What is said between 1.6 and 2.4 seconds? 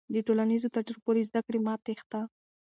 مه تېښته.